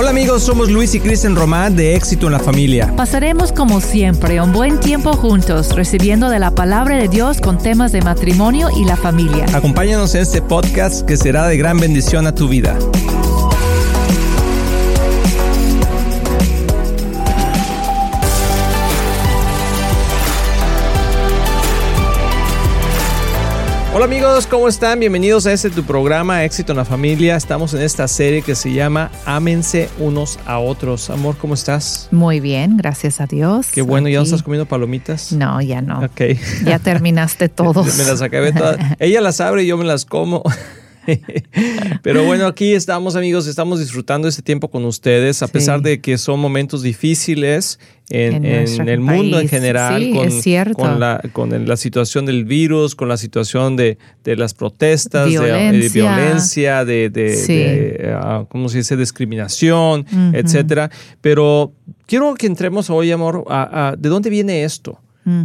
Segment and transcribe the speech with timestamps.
[0.00, 2.94] Hola amigos, somos Luis y Kristen Román de Éxito en la Familia.
[2.94, 7.90] Pasaremos como siempre un buen tiempo juntos, recibiendo de la palabra de Dios con temas
[7.90, 9.46] de matrimonio y la familia.
[9.52, 12.78] Acompáñanos en este podcast que será de gran bendición a tu vida.
[23.98, 25.00] Hola amigos, ¿cómo están?
[25.00, 27.34] Bienvenidos a este tu programa Éxito en la Familia.
[27.34, 31.10] Estamos en esta serie que se llama Ámense unos a otros.
[31.10, 32.06] Amor, ¿cómo estás?
[32.12, 33.66] Muy bien, gracias a Dios.
[33.72, 35.32] Qué bueno, ¿ya no estás comiendo palomitas?
[35.32, 35.98] No, ya no.
[35.98, 36.38] Ok.
[36.64, 37.98] Ya terminaste todos.
[37.98, 38.78] me las acabé todas.
[39.00, 40.44] Ella las abre y yo me las como.
[42.02, 46.18] Pero bueno, aquí estamos amigos, estamos disfrutando este tiempo con ustedes, a pesar de que
[46.18, 47.80] son momentos difíciles
[48.10, 50.02] en, el mundo en general,
[50.74, 56.84] con, la, con la situación del virus, con la situación de, las protestas, de, violencia,
[56.84, 60.90] de, ah, ¿cómo se dice?, discriminación, etcétera.
[61.20, 61.72] Pero
[62.06, 65.00] quiero que entremos hoy, amor, a, ¿de dónde viene esto?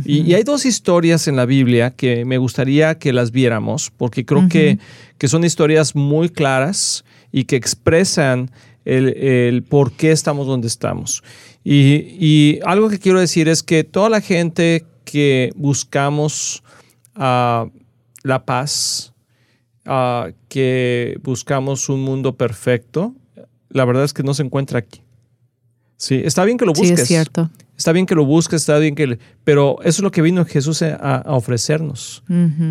[0.05, 4.47] y, hay dos historias en la Biblia que me gustaría que las viéramos, porque creo
[4.47, 4.79] que,
[5.17, 8.49] que, son historias muy claras y que expresan
[8.85, 11.23] el, por qué estamos donde estamos.
[11.63, 16.63] Y, algo que quiero decir es que toda la gente que buscamos
[17.15, 17.67] ah,
[18.23, 19.13] la paz,
[19.85, 23.15] ah, que buscamos un mundo perfecto,
[23.69, 25.02] la verdad es que no se encuentra aquí.
[26.03, 26.97] Sí, está bien que lo busques.
[26.97, 27.49] Sí, es cierto.
[27.77, 29.17] Está bien que lo busques, está bien que...
[29.43, 32.23] pero eso es lo que vino Jesús a, ofrecernos.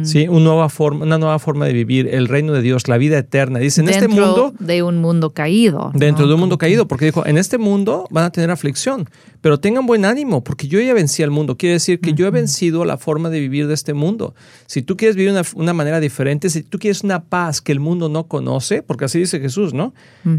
[0.04, 0.28] ¿sí?
[0.28, 3.58] Una nueva, forma, una nueva forma de vivir, el reino de Dios, la vida eterna.
[3.58, 4.54] Dice, en este mundo...
[4.60, 5.90] de un mundo caído.
[5.94, 9.10] Dentro de un mundo caído, porque dijo, en este mundo van a tener aflicción,
[9.40, 11.56] pero tengan buen ánimo, porque yo ya vencí al mundo.
[11.56, 14.36] Quiere decir que yo he vencido la forma de vivir de este mundo.
[14.66, 17.80] Si tú quieres vivir una, una, manera diferente, si tú quieres una paz que el
[17.80, 19.94] mundo no conoce, porque así dice Jesús, ¿no?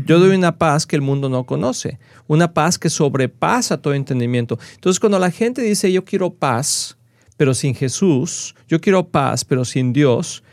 [0.06, 4.58] Yo doy una paz que el mundo no conoce, una paz que sobrepasa todo entendimiento.
[4.76, 6.98] Entonces, cuando la gente dice yo quiero paz,
[7.38, 10.44] pero sin Jesús, yo quiero paz, pero sin Dios,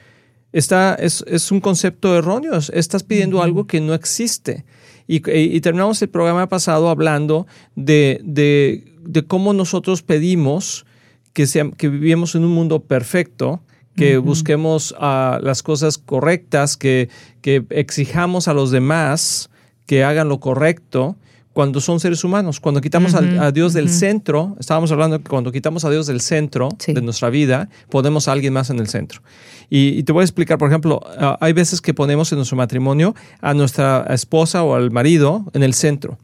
[0.52, 2.58] está, es, un concepto erróneo.
[2.72, 4.64] Estás pidiendo algo que no existe.
[5.06, 10.86] Y, terminamos el programa pasado hablando de, de, cómo nosotros pedimos
[11.32, 13.60] que, sea, que vivimos en un mundo perfecto,
[13.96, 17.10] que busquemos ah, las cosas correctas, que,
[17.42, 19.50] que exijamos a los demás
[19.86, 21.16] que hagan lo correcto
[21.52, 22.60] cuando son seres humanos.
[22.60, 26.68] Cuando quitamos a, Dios del centro, estábamos hablando que cuando quitamos a Dios del centro
[26.86, 29.22] de nuestra vida, ponemos a alguien más en el centro.
[29.68, 33.14] Y, te voy a explicar, por ejemplo, ah, hay veces que ponemos en nuestro matrimonio
[33.40, 36.18] a nuestra esposa o al marido en el centro.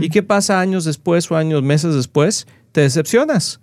[0.00, 2.46] ¿Y qué pasa años después o años, meses después?
[2.72, 3.60] Te decepcionas,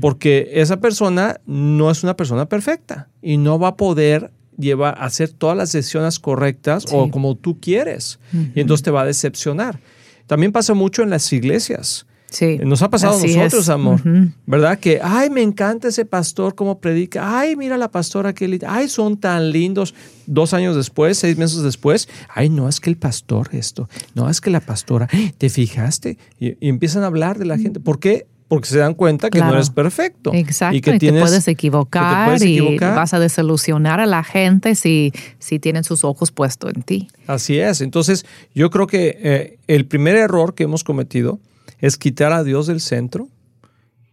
[0.00, 5.04] porque esa persona no es una persona perfecta y no va a poder llevar a
[5.04, 8.18] hacer todas las decisiones correctas o como tú quieres.
[8.54, 9.78] Y entonces te va a decepcionar.
[10.26, 12.06] También pasa mucho en las iglesias.
[12.28, 12.58] Sí.
[12.64, 14.00] Nos ha pasado a nosotros, amor.
[14.46, 14.78] ¿Verdad?
[14.78, 17.38] Que, ay, me encanta ese pastor, cómo predica.
[17.38, 19.94] Ay, mira la pastora que Ay, son tan lindos.
[20.26, 22.08] Dos años después, seis meses después.
[22.28, 23.88] Ay, no es que el pastor esto.
[24.14, 25.08] No es que la pastora.
[25.38, 26.18] ¿Te fijaste?
[26.40, 27.78] Y, empiezan a hablar de la gente.
[27.78, 28.26] ¿Por qué?
[28.48, 30.32] Porque se dan cuenta que no eres perfecto.
[30.32, 30.76] Exacto.
[30.76, 35.82] Y que te puedes equivocar y vas a desilusionar a la gente si, si tienen
[35.82, 37.08] sus ojos puestos en ti.
[37.26, 37.80] Así es.
[37.80, 38.24] Entonces,
[38.54, 41.40] yo creo que eh, el primer error que hemos cometido
[41.80, 43.28] es quitar a Dios del centro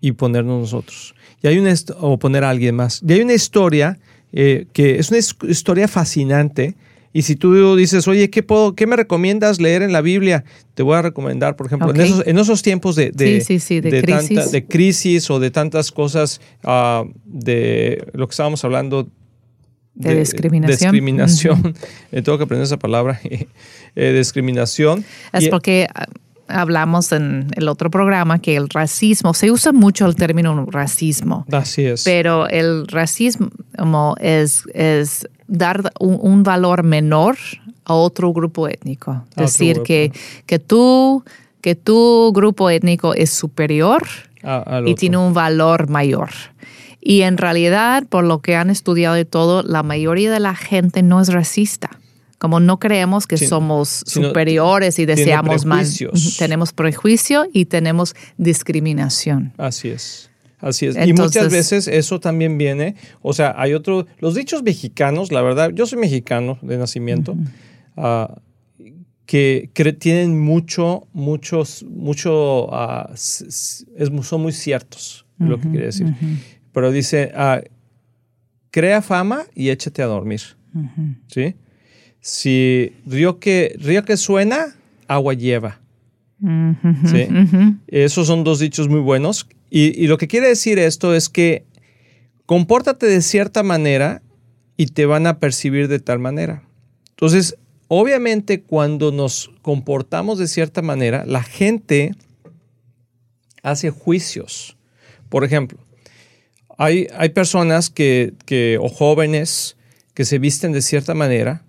[0.02, 1.14] y ponernos nosotros.
[1.44, 3.02] Y hay una, o poner a alguien más.
[3.08, 4.00] Y hay una historia
[4.32, 6.76] eh, que es una historia fascinante
[7.14, 10.44] y si tú dices, oye, ¿qué, puedo, ¿qué me recomiendas leer en la Biblia?
[10.74, 14.52] Te voy a recomendar, por ejemplo, en, esos, en, esos, tiempos de, de, crisis.
[14.52, 15.30] de, crisis.
[15.30, 19.08] o de tantas cosas, uh, de lo que estábamos hablando.
[19.94, 20.92] De, discriminación.
[20.92, 21.76] Discriminación.
[22.12, 23.22] Tengo que aprender esa palabra.
[23.96, 25.06] Eh, discriminación.
[25.34, 26.08] Es porque ah,
[26.48, 31.46] hablamos en el otro programa que el racismo, se usa mucho el término racismo.
[31.52, 32.04] Así es.
[32.04, 37.38] Pero el racismo es, es dar un, valor menor
[37.86, 39.26] a otro grupo étnico.
[39.32, 40.12] Es decir, que,
[40.46, 41.24] que, tú,
[41.62, 44.04] que tu grupo étnico es superior
[44.86, 46.30] y tiene un valor mayor.
[47.02, 51.04] Y en realidad, por lo que han estudiado y todo, la mayoría de la gente
[51.04, 51.90] no es racista.
[52.38, 55.98] Como no creemos que somos superiores y deseamos más.
[56.38, 59.54] Tenemos prejuicio y tenemos discriminación.
[59.58, 60.30] Así es.
[60.64, 60.96] Así es.
[60.96, 65.72] y muchas veces eso también viene, o sea, hay otro, los dichos mexicanos, la verdad,
[65.74, 67.36] yo soy mexicano de nacimiento,
[67.98, 68.40] ah,
[69.26, 69.70] que,
[70.00, 76.08] tienen mucho, muchos, mucho, uh, son muy ciertos, lo que quiere decir.
[76.72, 77.62] Pero dice, uh,
[78.72, 80.42] crea fama y échate a dormir.
[81.28, 81.56] ¿Sí?
[82.22, 84.76] Si río que, río que suena,
[85.08, 85.82] agua lleva.
[87.06, 87.28] ¿Sí?
[87.88, 89.48] Esos son dos dichos muy buenos.
[89.70, 91.66] Y, y lo que quiere decir esto es que
[92.46, 94.22] compórtate de cierta manera
[94.78, 96.64] y te van a percibir de tal manera.
[97.10, 97.58] Entonces,
[97.88, 102.12] obviamente cuando nos comportamos de cierta manera, la gente
[103.62, 104.78] hace juicios.
[105.30, 105.80] Por ejemplo,
[106.78, 109.78] hay, hay personas que, que, o jóvenes
[110.14, 111.64] que se visten de cierta manera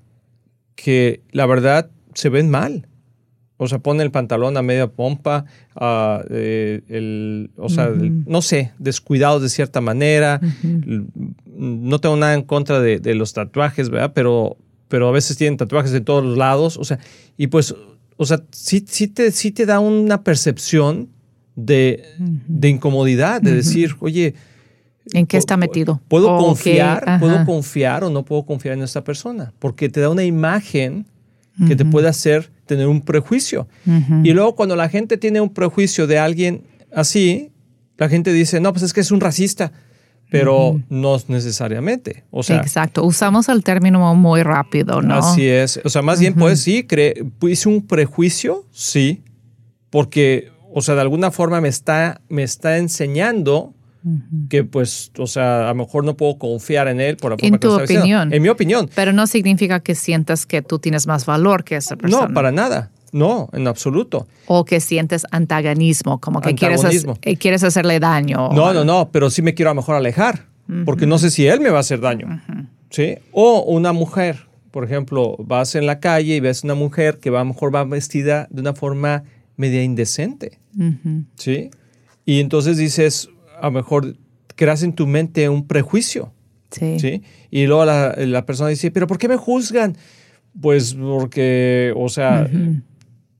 [0.74, 2.88] que la verdad se ven mal.
[3.64, 5.44] O sea, ponen el pantalón a media pompa,
[6.30, 10.40] eh, el, o sea, no sé, descuidados de cierta manera.
[11.44, 14.12] No tengo nada en contra de, de, los tatuajes, ¿verdad?
[14.14, 14.56] Pero,
[14.88, 16.76] pero a veces tienen tatuajes de todos los lados.
[16.76, 16.98] O sea,
[17.36, 17.74] y pues,
[18.16, 21.08] o sea, sí, sí, te, sí te da una percepción
[21.56, 24.34] de, de incomodidad, de decir, oye,
[25.12, 26.00] ¿En qué está metido?
[26.08, 29.52] ¿Puedo confiar, puedo confiar o no puedo confiar en esta persona?
[29.58, 31.06] Porque te da una imagen
[31.68, 33.68] que te puede hacer tener un prejuicio.
[34.22, 36.64] Y luego cuando la gente tiene un prejuicio de alguien
[36.94, 37.50] así,
[37.96, 39.72] la gente dice, no, pues es que es un racista,
[40.30, 42.24] pero no necesariamente.
[42.30, 45.14] O sea, Exacto, usamos el término muy rápido, ¿no?
[45.14, 45.80] Así es.
[45.84, 46.86] O sea, más bien, pues sí,
[47.42, 49.22] hice un prejuicio, sí,
[49.90, 53.74] porque, o sea, de alguna forma me está, me está enseñando
[54.50, 57.58] que pues, o sea, a lo mejor no puedo confiar en él por la en
[57.58, 58.32] tu opinión.
[58.32, 58.90] En mi opinión.
[58.94, 62.28] Pero no significa que sientas que tú tienes más valor que esa persona.
[62.28, 62.90] No, para nada.
[63.12, 64.26] No, en absoluto.
[64.46, 66.82] O que sientes antagonismo, como que quieres,
[67.22, 68.50] eh, quieres hacerle daño.
[68.52, 70.46] No, no, no, pero sí me quiero a lo mejor alejar,
[70.84, 72.42] porque no sé si él me va a hacer daño.
[72.90, 73.16] ¿sí?
[73.30, 77.40] O una mujer, por ejemplo, vas en la calle y ves una mujer que va,
[77.40, 79.22] a lo mejor va vestida de una forma
[79.56, 80.58] media indecente.
[81.36, 81.70] ¿sí?
[82.26, 83.28] Y entonces dices,
[83.64, 84.16] a lo mejor
[84.56, 86.32] creas en tu mente un prejuicio.
[86.70, 87.22] Sí.
[87.50, 89.96] Y luego la, persona dice, pero ¿por qué me juzgan?
[90.60, 92.46] Pues porque, o sea...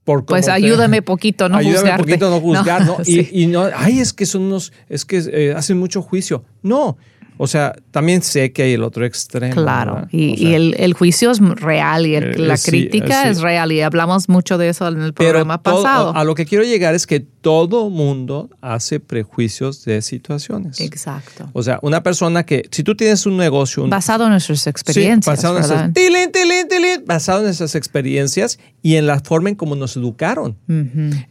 [0.05, 2.03] por pues ayúdame poquito, no ayúdame juzgarte.
[2.05, 2.97] poquito, no juzgar, ¿no?
[3.07, 6.45] Y, no, ay, es que son unos, es que eh, hacen mucho juicio.
[6.63, 6.97] No,
[7.37, 9.55] o sea, también sé que hay el otro extremo.
[9.55, 14.57] Claro, y, el, juicio es real y eh, la crítica es real y hablamos mucho
[14.59, 16.15] de eso en el programa pasado.
[16.15, 20.81] A lo que quiero llegar es que todo mundo hace prejuicios de situaciones.
[20.81, 21.51] Exacto.
[21.53, 23.87] O sea, una persona que, si tú tienes un negocio...
[23.89, 25.27] basado en nuestras experiencias.
[25.27, 30.57] basado, en nuestras, basado en nuestras experiencias y en la forma en cómo nos educaron.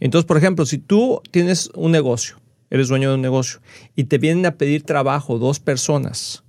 [0.00, 2.43] Entonces, por ejemplo, si tú tienes un negocio
[2.74, 3.60] eres dueño de un negocio
[3.94, 6.42] y te vienen a pedir trabajo dos personas,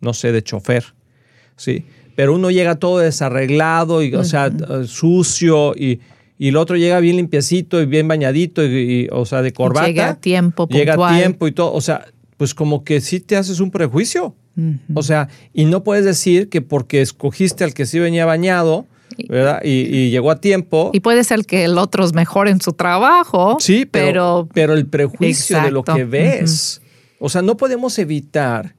[0.00, 0.94] no sé, de chofer,
[1.56, 1.86] ¿sí?
[2.14, 6.00] Pero uno llega todo desarreglado, y, o sea, eh, sucio y,
[6.38, 9.86] el otro llega bien limpiecito y bien bañadito, y, o sea, de corbata.
[9.86, 13.36] Llega a tiempo, Llega a tiempo y todo, o sea, pues como que sí te
[13.36, 14.34] haces un prejuicio.
[14.92, 18.86] O sea, y no puedes decir que porque escogiste al que sí venía bañado,
[19.28, 19.60] ¿verdad?
[19.64, 20.90] Y, llegó a tiempo.
[20.92, 23.56] Y puede ser que el otro es mejor en su trabajo.
[23.60, 26.80] Sí, pero, pero, el prejuicio de lo que ves.
[27.18, 28.74] O sea, no podemos evitar.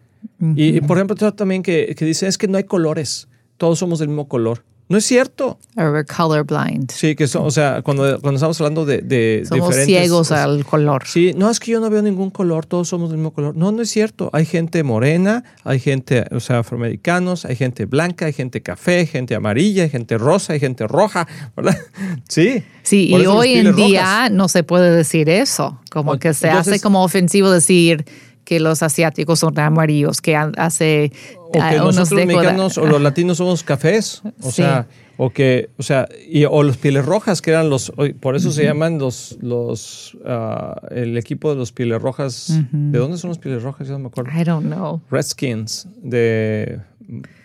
[0.55, 3.27] y, por ejemplo, también que, que dice, es que no hay colores,
[3.57, 4.63] todos somos del mismo color.
[4.89, 5.57] No es cierto.
[5.75, 6.91] we're colorblind.
[6.91, 11.03] Sí, que son, o sea, cuando, cuando estamos hablando de, de somos ciegos al color.
[11.07, 13.55] Sí, no es que yo no veo ningún color, todos somos del mismo color.
[13.55, 14.29] No, no es cierto.
[14.33, 19.07] Hay gente morena, hay gente, o sea, afroamericanos, hay gente blanca, hay gente café, hay
[19.07, 21.77] gente amarilla, hay gente rosa, hay gente roja, ¿verdad?
[22.27, 22.63] Sí.
[22.83, 25.79] Sí, y hoy en día no se puede decir eso.
[25.91, 28.05] Como que se hace como ofensivo decir
[28.43, 31.11] que los asiáticos son amarillos, que hace
[31.47, 35.69] o que ah, nosotros los mexicanos o los latinos somos cafés, o sea, o que,
[35.77, 39.37] o sea, y, o los pieles rojas que eran los, por eso se llaman los,
[39.41, 42.59] los, uh, el equipo de los pieles rojas.
[42.71, 43.87] ¿De dónde son los pieles rojas?
[43.87, 44.31] Yo no me acuerdo.
[44.37, 45.01] I don't know.
[45.11, 46.79] Redskins de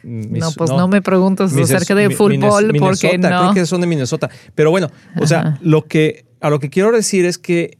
[0.02, 3.28] no, pues no, me preguntas acerca de fútbol porque no.
[3.28, 4.30] Creo que son de Minnesota.
[4.54, 4.90] Pero bueno,
[5.20, 7.78] o sea, lo que a lo que quiero decir es que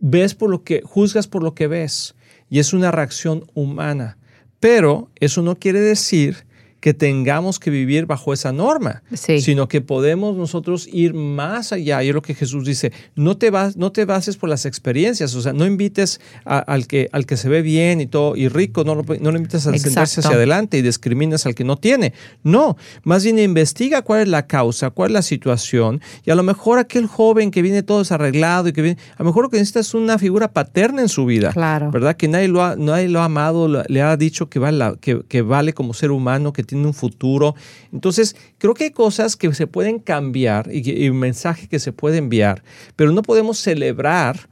[0.00, 2.14] ves por lo que juzgas por lo que ves
[2.50, 4.18] y es una reacción humana.
[4.60, 6.47] Pero eso no quiere decir
[6.80, 12.02] que tengamos que vivir bajo esa norma, sino que podemos nosotros ir más allá.
[12.02, 15.34] Y es lo que Jesús dice, no te, vas, no te bases por las experiencias,
[15.34, 18.84] o sea, no invites al, que, al que se ve bien y todo y rico,
[18.84, 22.12] no lo, no invites a sentarse hacia adelante y discriminas al que no tiene.
[22.44, 26.42] No, más bien investiga cuál es la causa, cuál es la situación y a lo
[26.42, 29.56] mejor aquel joven que viene todo desarreglado y que viene, a lo mejor lo que
[29.56, 31.90] necesita es una figura paterna en su vida, claro.
[31.90, 32.16] ¿verdad?
[32.16, 35.42] Que nadie lo ha, nadie lo ha amado, le ha dicho que vale, que, que
[35.42, 37.56] vale como ser humano, que tiene un futuro.
[37.92, 42.18] Entonces, creo que hay cosas que se pueden cambiar y, un mensaje que se puede
[42.18, 42.62] enviar,
[42.94, 44.48] pero no podemos celebrar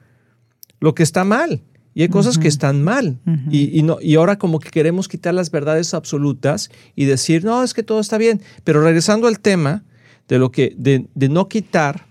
[0.80, 1.62] lo que está mal.
[1.94, 3.18] Y hay cosas que están mal.
[3.50, 7.73] y, no, y ahora como que queremos quitar las verdades absolutas y decir, no, es
[7.73, 8.42] que todo está bien.
[8.64, 9.82] Pero regresando al tema
[10.28, 12.04] de lo que, de, no quitar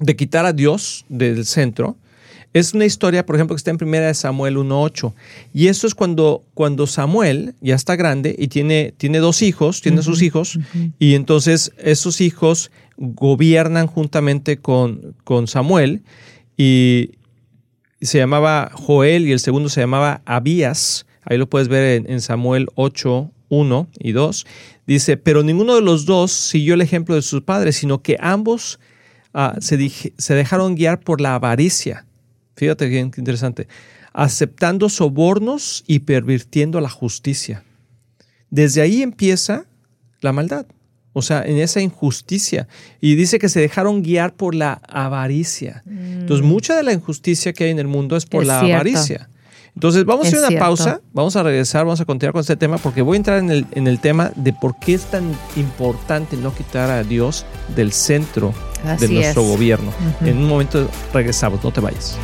[0.00, 1.98] de quitar a Dios del centro,
[2.52, 5.12] es una historia, por ejemplo, que está en primera de Samuel 1.8.
[5.54, 10.02] Y eso es cuando, cuando Samuel ya está grande y tiene, tiene dos hijos, tiene
[10.02, 10.58] sus hijos,
[10.98, 16.02] y entonces esos hijos gobiernan juntamente con, con Samuel,
[16.56, 17.12] y
[18.00, 21.06] se llamaba Joel y el segundo se llamaba Abías.
[21.22, 24.46] Ahí lo puedes ver en, Samuel 8, 1 y 2.
[24.86, 28.80] Dice, pero ninguno de los dos siguió el ejemplo de sus padres, sino que ambos
[29.34, 32.06] ah, se, se dejaron guiar por la avaricia
[32.60, 33.68] Fíjate qué interesante.
[34.12, 37.64] Aceptando sobornos y pervirtiendo la justicia.
[38.50, 39.64] Desde ahí empieza
[40.20, 40.66] la maldad.
[41.14, 42.68] O sea, en esa injusticia.
[43.00, 45.82] Y dice que se dejaron guiar por la avaricia.
[45.86, 46.48] Entonces, mm.
[46.50, 49.30] mucha de la injusticia que hay en el mundo es por la avaricia.
[49.74, 52.76] Entonces, vamos a hacer una pausa, vamos a regresar, vamos a continuar con este tema,
[52.76, 56.36] porque voy a entrar en el, en el tema de por qué es tan importante
[56.36, 58.52] no quitar a Dios del centro
[58.98, 59.92] de nuestro gobierno.
[60.20, 62.16] En un momento regresamos, no te vayas.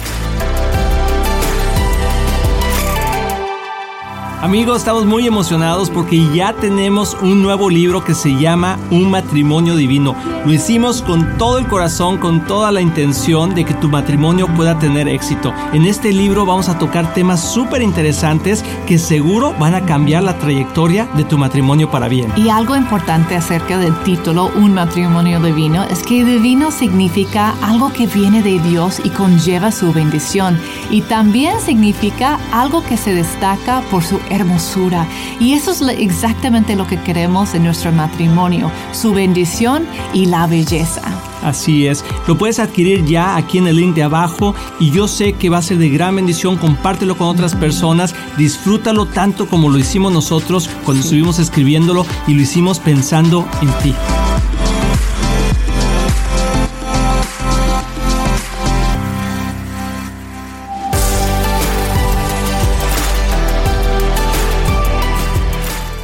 [4.47, 9.75] Amigos, estamos muy emocionados porque ya tenemos un nuevo libro que se llama Un matrimonio
[9.75, 10.15] divino.
[10.45, 14.79] Lo hicimos con todo el corazón, con toda la intención de que tu matrimonio pueda
[14.79, 15.53] tener éxito.
[15.73, 20.38] En este libro vamos a tocar temas súper interesantes que seguro van a cambiar la
[20.38, 22.33] trayectoria de tu matrimonio para bien.
[22.37, 28.07] Y algo importante acerca del título Un matrimonio divino es que divino significa algo que
[28.07, 30.57] viene de Dios y conlleva su bendición.
[30.88, 35.07] Y también significa algo que se destaca por su hermosura.
[35.40, 41.02] Y eso es exactamente lo que queremos en nuestro matrimonio, su bendición y la belleza.
[41.43, 45.35] Así es, lo puedes adquirir ya aquí en el link de abajo y yo sé
[45.35, 49.78] que va a ser de gran bendición, compártelo con otras personas, disfrútalo tanto como lo
[49.78, 53.95] hicimos nosotros cuando estuvimos escribiéndolo y lo hicimos pensando en ti.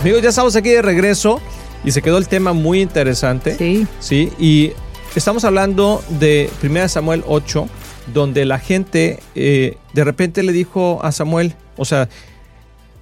[0.02, 1.40] Amigos, ya estamos aquí de regreso
[1.84, 3.54] y se quedó el tema muy interesante.
[3.56, 3.86] Sí.
[4.00, 4.72] Sí, y
[5.14, 7.68] estamos hablando de 1 Samuel 8,
[8.12, 12.08] donde la gente eh, de repente le dijo a Samuel, o sea,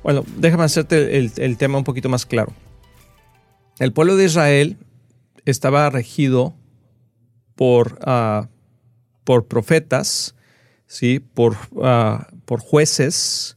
[0.02, 2.52] bueno, déjame hacerte el, tema un poquito más claro.
[3.78, 4.76] El pueblo de Israel
[5.46, 6.54] estaba regido
[7.54, 8.50] por, ah,
[9.24, 10.34] por profetas,
[10.86, 11.18] ¿sí?
[11.18, 13.56] por, uh, por jueces,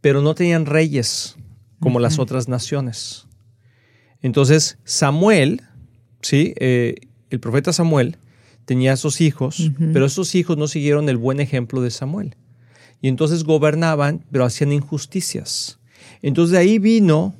[0.00, 1.36] pero no tenían reyes
[1.80, 3.26] como las otras naciones.
[4.22, 5.62] Entonces, Samuel,
[6.20, 6.54] ¿sí?
[6.56, 6.94] Eh,
[7.30, 8.16] el profeta Samuel
[8.64, 12.36] tenía sus hijos, pero esos hijos no siguieron el buen ejemplo de Samuel.
[13.00, 15.78] Y entonces gobernaban, pero hacían injusticias.
[16.22, 17.34] Entonces de ahí vino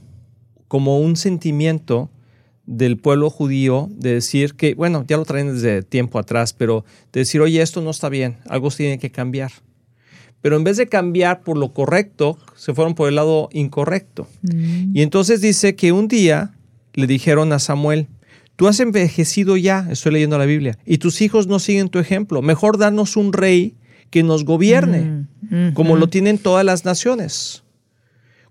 [0.68, 2.10] como un sentimiento
[2.66, 7.20] del pueblo judío de decir que, bueno, ya lo traen desde tiempo atrás, pero de
[7.20, 9.52] decir, oye, esto no está bien, algo tiene que cambiar
[10.42, 14.26] pero en vez de cambiar por lo correcto, se fueron por el lado incorrecto.
[14.42, 14.96] Mm.
[14.96, 16.54] Y entonces dice que un día
[16.94, 18.08] le dijeron a Samuel,
[18.56, 22.42] tú has envejecido ya, estoy leyendo la Biblia, y tus hijos no siguen tu ejemplo,
[22.42, 23.74] mejor darnos un rey
[24.10, 27.62] que nos gobierne, mm, como lo tienen todas las naciones.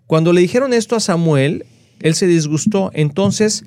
[0.08, 1.66] Cuando le dijeron esto a Samuel,
[2.00, 3.66] él se disgustó, entonces,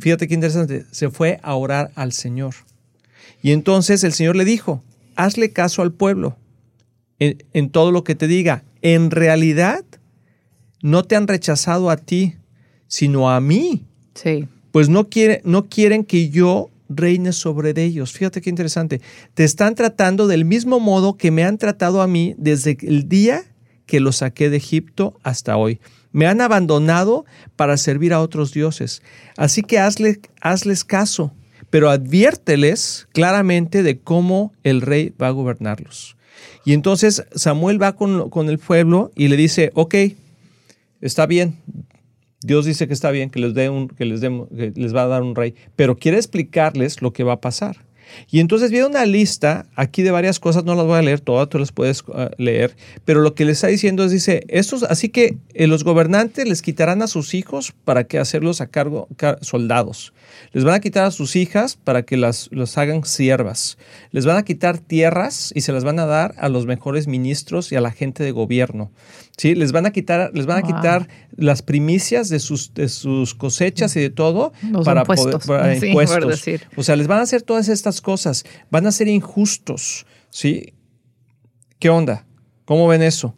[0.00, 2.54] fíjate qué interesante, se fue a orar al Señor.
[3.42, 4.82] Y entonces el Señor le dijo,
[5.16, 6.36] hazle caso al pueblo
[7.18, 8.64] en, todo lo que te diga.
[8.82, 9.84] En realidad,
[10.82, 12.36] no te han rechazado a ti,
[12.86, 13.84] sino a mí.
[14.14, 14.46] Sí.
[14.72, 18.12] Pues no, quiere, no quieren que yo reine sobre ellos.
[18.12, 19.00] Fíjate qué interesante.
[19.34, 23.44] Te están tratando del mismo modo que me han tratado a mí desde el día
[23.86, 25.80] que los saqué de Egipto hasta hoy.
[26.12, 27.24] Me han abandonado
[27.56, 29.02] para servir a otros dioses.
[29.36, 31.32] Así que hazle, hazles caso,
[31.70, 36.15] pero adviérteles claramente de cómo el rey va a gobernarlos.
[36.64, 39.94] Y entonces Samuel va con, el pueblo y le dice, ok,
[41.00, 41.56] está bien,
[42.42, 45.22] Dios dice que está bien, que les, dé un, que les, les va a dar
[45.22, 47.86] un rey, pero quiere explicarles lo que va a pasar.
[48.30, 51.48] Y entonces viene una lista aquí de varias cosas, no las voy a leer todas,
[51.48, 55.08] tú las puedes ah, leer, pero lo que le está diciendo es, dice, estos, así
[55.08, 59.08] que eh, los gobernantes les quitarán a sus hijos para que hacerlos a cargo
[59.40, 60.12] soldados.
[60.52, 63.78] Les van a quitar a sus hijas para que las los hagan siervas.
[64.10, 67.72] Les van a quitar tierras y se las van a dar a los mejores ministros
[67.72, 68.90] y a la gente de gobierno.
[69.36, 69.54] ¿Sí?
[69.54, 73.94] Les van a quitar, les van a quitar las primicias de sus, de sus cosechas
[73.96, 74.52] y de todo
[74.84, 75.46] para impuestos.
[75.46, 76.44] Poder, impuestos.
[76.76, 78.44] O sea, les van a hacer todas estas cosas.
[78.70, 80.06] Van a ser injustos.
[80.30, 80.72] ¿Sí?
[81.78, 82.26] ¿Qué onda?
[82.64, 83.34] ¿Cómo ven eso?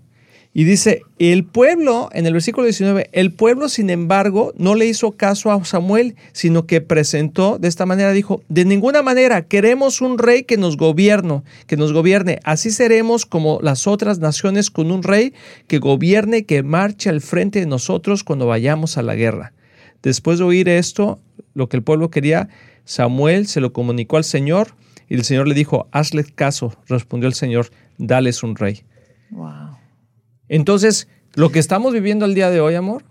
[0.58, 5.12] Y dice, el pueblo, en el versículo 19, el pueblo, sin embargo, no le hizo
[5.12, 10.18] caso a Samuel, sino que presentó de esta manera, dijo, de ninguna manera queremos un
[10.18, 12.40] rey que nos gobierne, que nos gobierne.
[12.42, 15.32] Así seremos como las otras naciones con un rey
[15.68, 19.52] que gobierne, que marche al frente de nosotros cuando vayamos a la guerra.
[20.02, 21.20] Después de oír esto,
[21.54, 22.48] lo que el pueblo quería,
[22.84, 24.74] Samuel se lo comunicó al Señor
[25.08, 28.82] y el Señor le dijo, hazle caso, respondió el Señor, dales un rey.
[29.30, 29.77] Wow.
[30.48, 33.04] Entonces, lo que estamos viviendo el día de hoy, amor,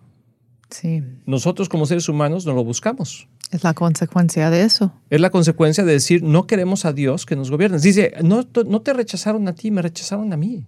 [0.69, 1.01] Sí.
[1.25, 3.27] nosotros como seres humanos no lo buscamos.
[3.51, 4.91] Es la consecuencia de eso.
[5.09, 7.79] Es la consecuencia de decir, no queremos a Dios que nos gobierne.
[7.79, 10.65] Dice, no, no te rechazaron a ti, me rechazaron a mí.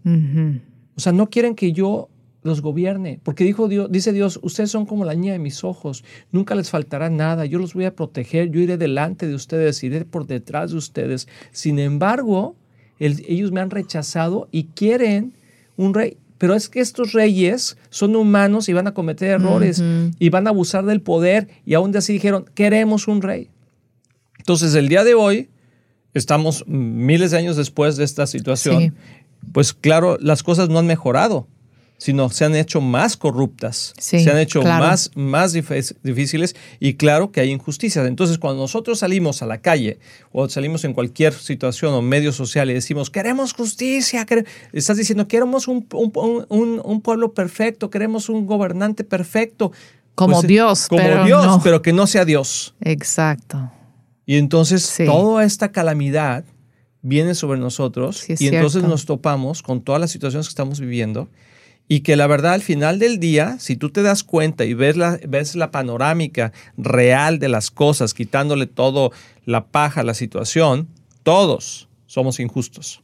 [0.96, 2.08] O sea, no quieren que yo
[2.42, 6.06] los gobierne, porque dijo Dios, dice Dios, ustedes son como la niña de mis ojos,
[6.32, 10.06] nunca les faltará nada, yo los voy a proteger, yo iré delante de ustedes, iré
[10.06, 11.28] por detrás de ustedes.
[11.52, 12.56] Sin embargo,
[12.98, 15.34] el- ellos me han rechazado y quieren
[15.76, 16.16] un rey.
[16.40, 19.84] Pero es que estos reyes son humanos y van a cometer errores
[20.18, 23.50] y van a abusar del poder y aún así dijeron, queremos un rey.
[24.40, 25.50] Entonces, el día de hoy,
[26.16, 28.92] estamos miles de años después de esta situación, Sí.
[29.52, 31.48] pues claro, las cosas no han mejorado,
[32.00, 34.86] sino se han hecho más corruptas, Sí, se han hecho claro.
[34.86, 38.08] más, más dif- difíciles y claro que hay injusticias.
[38.08, 40.00] Entonces, cuando nosotros salimos a la calle
[40.32, 45.28] o salimos en cualquier situación o medio social y decimos, queremos justicia, quere-", estás diciendo,
[45.28, 49.72] queremos un, un- un- un pueblo perfecto, queremos un gobernante perfecto.
[50.16, 51.62] Como Pues, Dios, como pero Dios, no.
[51.64, 52.76] pero que no sea Dios.
[52.82, 53.72] Exacto.
[54.26, 55.06] Y entonces Sí.
[55.06, 56.44] toda esta calamidad
[57.02, 61.30] viene sobre nosotros Sí, y entonces nos topamos con todas las situaciones que estamos viviendo
[61.92, 64.96] y que la verdad al final del día, si tú te das cuenta y ves
[64.96, 69.12] la, ves la panorámica real de las cosas, quitándole todo
[69.46, 70.88] la paja a la situación,
[71.24, 73.02] todos somos injustos.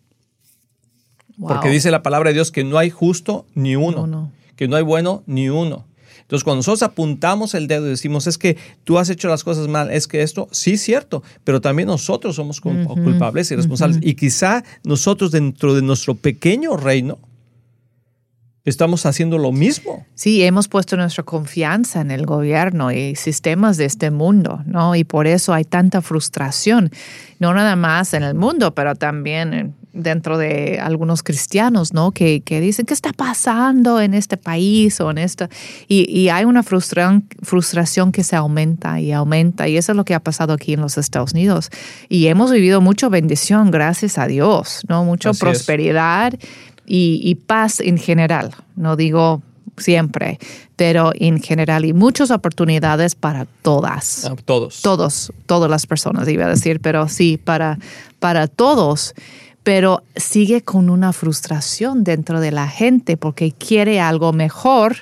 [1.37, 4.31] Porque dice la palabra de Dios que no hay justo ni uno, Uno.
[4.55, 5.85] que no hay bueno ni uno.
[6.21, 9.67] Entonces, cuando nosotros apuntamos el dedo y decimos, es que tú has hecho las cosas
[9.67, 13.99] mal, es que esto, sí, cierto, pero también nosotros somos cul- culpables y responsables.
[14.01, 17.19] Y quizá nosotros dentro de nuestro pequeño reino
[18.65, 20.05] estamos haciendo lo mismo.
[20.15, 24.95] Sí, hemos puesto nuestra confianza en el gobierno y sistemas de este mundo, ¿no?
[24.95, 26.89] Y por eso hay tanta frustración,
[27.39, 32.11] no nada más en el mundo, pero también en- dentro de algunos cristianos, ¿no?
[32.11, 35.47] Que, que dicen, ¿qué está pasando en este país o en esta?
[35.87, 40.03] Y, y hay una frustración, frustración que se aumenta y aumenta, y eso es lo
[40.03, 41.69] que ha pasado aquí en los Estados Unidos.
[42.09, 45.05] Y hemos vivido mucha bendición, gracias a Dios, ¿no?
[45.05, 45.43] Mucha Así es.
[46.85, 48.53] Y, y paz en general.
[48.75, 49.41] No digo
[49.77, 50.39] siempre,
[50.75, 54.25] pero en general y muchas oportunidades para todas.
[54.25, 54.81] A todos.
[54.81, 57.77] Todos, todas las personas, iba a decir, pero sí, para,
[58.19, 59.13] para todos.
[59.63, 64.97] Pero sigue con una frustración dentro de la gente porque quiere algo mejor,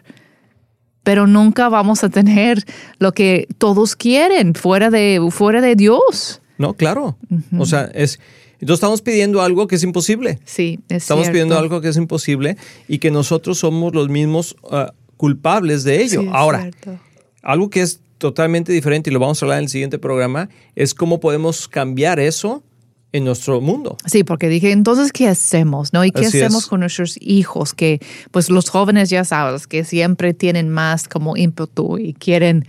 [1.04, 2.64] pero nunca vamos a tener
[2.98, 6.42] lo que todos quieren fuera de, fuera de Dios.
[6.58, 7.18] No, claro.
[7.58, 8.20] O sea, es.
[8.64, 10.40] Entonces estamos pidiendo algo que es imposible.
[10.46, 11.34] Sí, es Estamos cierto.
[11.34, 12.56] pidiendo algo que es imposible
[12.88, 16.22] y que nosotros somos los mismos ah, culpables de ello.
[16.22, 16.98] Sí, Ahora, cierto.
[17.42, 20.48] algo que es totalmente diferente y lo vamos a hablar en el siguiente programa
[20.78, 22.64] es cómo podemos cambiar eso
[23.12, 23.98] en nuestro mundo.
[24.06, 25.92] Sí, porque dije, entonces, ¿qué hacemos?
[25.92, 26.06] ¿No?
[26.06, 26.70] ¿Y qué Así hacemos es.
[26.70, 27.74] con nuestros hijos?
[27.74, 28.00] Que,
[28.32, 32.66] pues, los jóvenes, ya sabes, que siempre tienen más como ímpetu y quieren,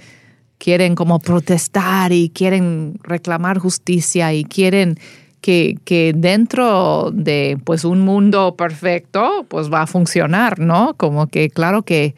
[0.58, 4.98] quieren como protestar y quieren reclamar justicia y quieren
[5.44, 10.94] que, que dentro de, pues, un mundo perfecto, pues, va a funcionar, ¿no?
[10.96, 12.14] Como que, claro que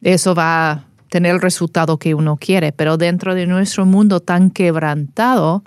[0.00, 4.50] eso va a tener el resultado que uno quiere, pero dentro de nuestro mundo tan
[4.50, 5.62] quebrantado,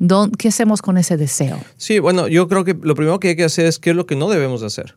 [0.00, 1.60] ¿dó- ¿qué hacemos con ese deseo?
[1.76, 4.06] Sí, bueno, yo creo que lo primero que hay que hacer es qué es lo
[4.06, 4.96] que no debemos de hacer.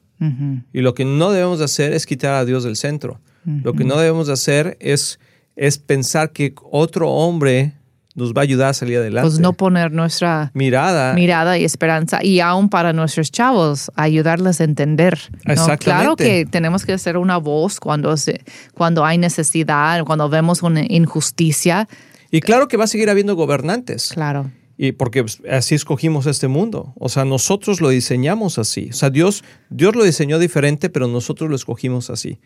[0.74, 3.20] Y lo que no debemos de hacer es quitar a Dios del centro.
[3.46, 5.20] Lo que no debemos de hacer es,
[5.56, 7.74] es pensar que otro hombre
[8.16, 9.28] nos va a ayudar a salir adelante.
[9.28, 11.14] Pues no poner nuestra Mirada.
[11.14, 15.20] mirada y esperanza y aún para nuestros chavos ayudarles a entender.
[15.46, 15.54] ¿no?
[15.54, 15.86] Exactamente.
[15.86, 18.42] Claro que tenemos que ser una voz cuando, se,
[18.74, 21.88] cuando hay necesidad, cuando vemos una injusticia.
[22.32, 24.12] Y claro que va a seguir habiendo gobernantes.
[24.14, 24.52] Claro.
[24.78, 26.94] Y porque así escogimos este mundo.
[26.98, 28.90] O sea, nosotros lo diseñamos así.
[28.90, 32.40] O sea, Dios, Dios lo diseñó diferente, pero nosotros lo escogimos así.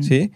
[0.00, 0.32] ¿Sí?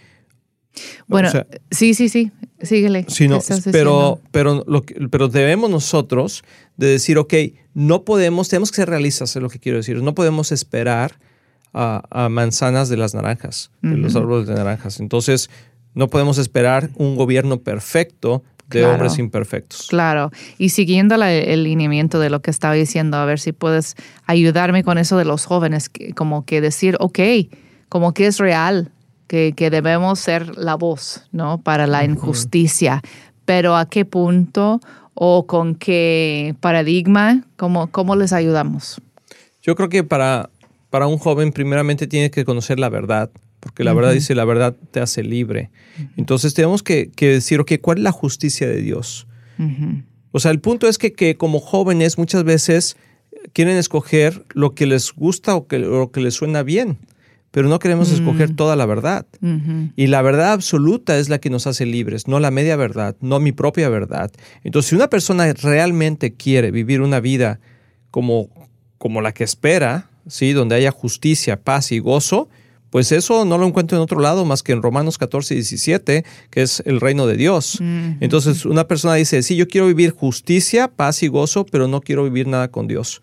[1.06, 2.30] Bueno, O sea, sí, sí, sí.
[2.60, 3.04] Síguele.
[3.08, 6.42] Sí, no, ¿Qué estás pero, pero, lo que- pero debemos nosotros
[6.76, 7.34] de decir, ok,
[7.74, 10.02] no podemos, tenemos que ser realistas, es lo que quiero decir.
[10.02, 11.18] No podemos esperar
[11.72, 14.98] a, a manzanas de las naranjas, de los árboles de naranjas.
[14.98, 15.50] Entonces,
[15.94, 18.94] no podemos esperar un gobierno perfecto de Claro.
[18.94, 19.86] hombres imperfectos.
[19.88, 23.94] Claro, y siguiendo la- el lineamiento de lo que estaba diciendo, a ver si puedes
[24.26, 27.18] ayudarme con eso de los jóvenes, como que decir, ok,
[27.88, 28.90] como que es real,
[29.28, 31.62] que, que debemos ser la voz, ¿no?
[31.62, 33.02] Para la injusticia.
[33.44, 34.80] Pero ¿a qué punto
[35.14, 37.44] o con qué paradigma?
[37.56, 39.00] ¿Cómo, cómo les ayudamos?
[39.62, 40.50] Yo creo que para,
[40.90, 44.74] para un joven primeramente tiene que conocer la verdad, porque la verdad dice, la verdad
[44.90, 45.70] te hace libre.
[46.16, 49.26] Entonces tenemos que, que, decir, ok, ¿cuál es la justicia de Dios?
[50.30, 52.96] O sea, el punto es que, que, como jóvenes muchas veces
[53.52, 56.98] quieren escoger lo que les gusta o que, lo que les suena bien,
[57.50, 59.26] pero no queremos escoger toda la verdad.
[59.96, 63.40] Y la verdad absoluta es la que nos hace libres, no la media verdad, no
[63.40, 64.30] mi propia verdad.
[64.64, 67.60] Entonces, si una persona realmente quiere vivir una vida
[68.10, 68.48] como,
[68.98, 70.52] como la que espera, ¿sí?
[70.52, 72.48] donde haya justicia, paz y gozo,
[72.90, 76.24] pues eso no lo encuentro en otro lado más que en Romanos 14 y 17,
[76.50, 77.80] que es el reino de Dios.
[78.20, 82.24] Entonces una persona dice, sí, yo quiero vivir justicia, paz y gozo, pero no quiero
[82.24, 83.22] vivir nada con Dios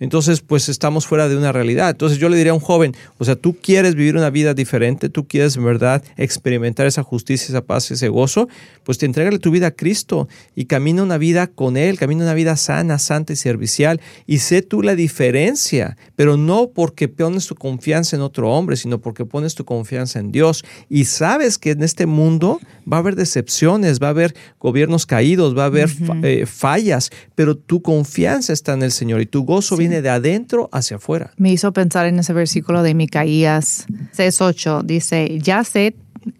[0.00, 1.90] entonces pues estamos fuera de una realidad.
[1.90, 5.08] Entonces yo le diría a un joven, o sea, tú quieres vivir una vida diferente,
[5.08, 8.48] tú quieres en verdad experimentar esa justicia, esa paz, ese gozo,
[8.82, 12.34] pues te entrégale tu vida a Cristo y camina una vida con Él, camina una
[12.34, 17.54] vida sana, santa y servicial y sé tú la diferencia, pero no porque pones tu
[17.54, 21.82] confianza en otro hombre, sino porque pones tu confianza en Dios y sabes que en
[21.82, 25.90] este mundo va a haber decepciones, va a haber gobiernos caídos, va a haber
[26.22, 30.68] eh, fallas, pero tu confianza está en el Señor y tu gozo viene de adentro
[30.72, 31.32] hacia afuera.
[31.36, 34.82] Me hizo pensar en ese versículo de Micaías 6.8.
[34.82, 35.94] Dice, ya sé,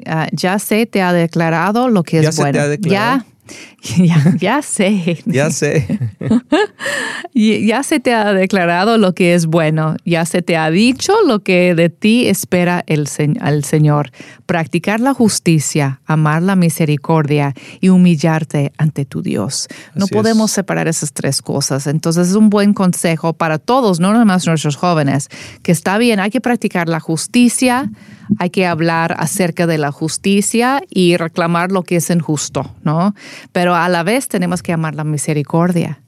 [0.07, 2.59] uh, ya sé, te ha declarado lo que es bueno.
[2.81, 3.25] Ya
[3.97, 5.19] Ya, ya sé.
[5.27, 5.87] Ya sé.
[7.35, 9.97] ya se te ha declarado lo que es bueno.
[10.05, 14.11] Ya se te ha dicho lo que de ti espera el, el Señor.
[14.47, 19.69] Practicar la justicia, amar la misericordia y humillarte ante tu Dios.
[19.95, 21.87] No podemos separar esas tres cosas.
[21.87, 25.29] Entonces es un buen consejo para todos, no nada más nuestros jóvenes,
[25.63, 27.91] que está bien, hay que practicar la justicia,
[28.39, 33.15] hay que hablar acerca de la justicia y reclamar lo que es injusto, ¿no?
[33.53, 36.01] Pero a la vez tenemos que amar la misericordia.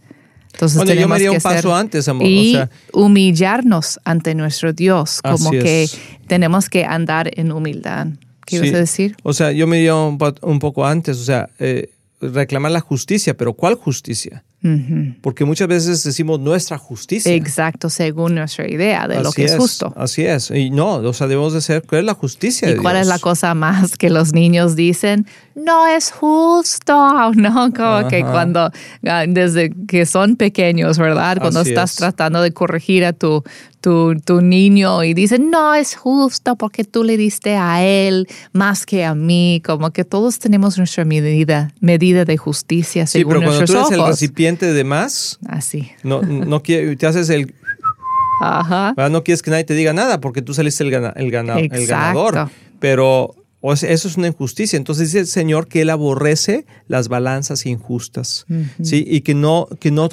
[0.52, 2.26] Entonces bueno, yo me haría un paso antes, amor.
[2.26, 2.58] Y
[2.92, 5.88] humillarnos ante nuestro Dios, como que
[6.26, 8.06] tenemos que andar en humildad.
[8.46, 9.16] ¿Qué ibas a decir?
[9.22, 13.52] O sea, yo me iría un, poco antes, o sea, eh, reclamar la justicia, pero
[13.52, 14.44] ¿cuál justicia?
[15.20, 17.32] Porque muchas veces decimos nuestra justicia.
[17.32, 19.92] Exacto, según nuestra idea de lo que es, justo.
[19.96, 20.50] Así es.
[20.50, 22.70] Y no, o sea, debemos de ser, ¿cuál es la justicia?
[22.70, 25.26] ¿Y cuál es la cosa más que los niños dicen?
[25.56, 27.72] No es justo, ¿no?
[27.72, 28.70] Como que cuando,
[29.06, 31.38] ah, desde que son pequeños, ¿verdad?
[31.40, 33.42] Cuando estás tratando de corregir a tu,
[33.80, 38.84] tu, tu, niño y dicen, no es justo porque tú le diste a él más
[38.84, 39.62] que a mí.
[39.64, 43.90] Como que todos tenemos nuestra medida, medida de justicia según sí, pero cuando tú eres
[43.92, 45.90] el recipiente de más, así.
[46.02, 47.54] No, no te haces el...
[48.42, 48.94] Ajá.
[49.10, 52.50] No quieres que nadie te diga nada porque tú saliste el, el, el ganador.
[52.78, 53.34] Pero
[53.72, 54.76] eso es una injusticia.
[54.76, 58.46] Entonces dice el Señor que Él aborrece las balanzas injustas.
[58.82, 59.04] ¿sí?
[59.06, 60.08] Y que no, que, no,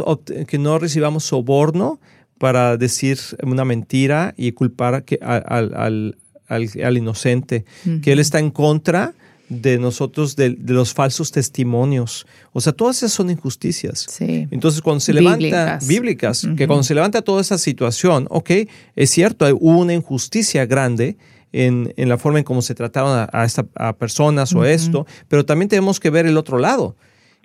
[0.47, 1.99] que no recibamos soborno
[2.37, 6.15] para decir una mentira y culpar al,
[6.47, 7.65] al, inocente.
[8.01, 9.13] Que Él está en contra
[9.49, 12.25] de nosotros, de, los falsos testimonios.
[12.53, 14.05] O sea, todas esas son injusticias.
[14.09, 14.47] Sí.
[14.51, 18.51] Entonces, cuando se levanta, bíblicas, que cuando se levanta toda esa situación, ok,
[18.95, 21.17] es cierto, hay, una injusticia grande
[21.53, 25.45] en, en, la forma en cómo se trataron a, esta, a personas o esto, pero
[25.45, 26.97] también tenemos que ver el otro lado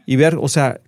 [0.07, 0.81] y ver, o sea,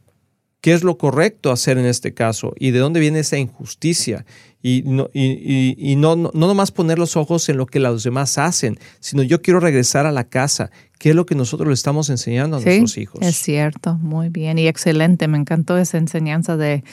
[0.60, 4.24] qué es lo correcto hacer en este caso y de dónde viene esa injusticia.
[4.62, 8.02] Y no, y, y, no, no, no, nomás poner los ojos en lo que los
[8.02, 10.70] demás hacen, sino yo quiero regresar a la casa.
[10.98, 13.22] ¿Qué es lo que nosotros le estamos enseñando a nuestros hijos?
[13.22, 15.28] Es cierto, muy bien y excelente.
[15.28, 16.84] Me encantó esa enseñanza de,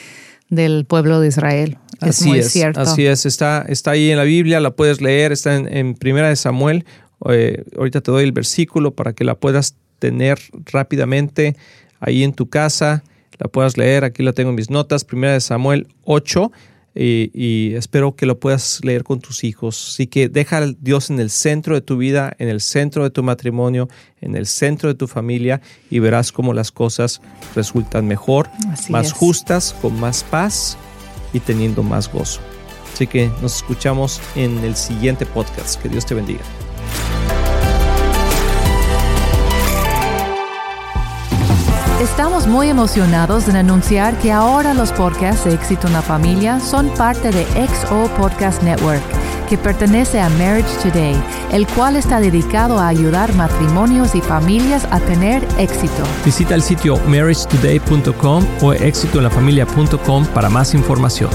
[0.48, 1.76] del pueblo de Israel.
[2.00, 2.80] Es así muy es, cierto.
[2.80, 6.28] Así es, está, está ahí en la Biblia, la puedes leer, está en, en Primera
[6.28, 6.84] de Samuel.
[7.28, 10.38] Eh, ahorita te doy el versículo para que la puedas tener
[10.72, 11.56] rápidamente
[12.00, 13.02] ahí en tu casa
[13.38, 14.04] la puedas leer.
[14.04, 16.52] Aquí la tengo en mis notas, primera de Samuel 8,
[16.94, 19.92] y, espero que lo puedas leer con tus hijos.
[19.92, 23.10] Así que deja a Dios en el centro de tu vida, en el centro de
[23.10, 23.88] tu matrimonio,
[24.20, 27.20] en el centro de tu familia, y verás cómo las cosas
[27.54, 28.50] resultan mejor,
[28.88, 30.76] más justas, con más paz
[31.32, 32.40] y teniendo más gozo.
[32.92, 35.80] Así que nos escuchamos en el siguiente podcast.
[35.80, 36.42] Que Dios te bendiga.
[42.00, 46.88] Estamos muy emocionados en anunciar que ahora los podcasts de Éxito en la Familia son
[46.94, 49.02] parte de XO Podcast Network,
[49.48, 51.16] que pertenece a Marriage Today,
[51.52, 56.04] el cual está dedicado a ayudar matrimonios y familias a tener éxito.
[56.24, 61.30] Visita el sitio marriagetoday.com o éxitoenlafamilia.com para más información.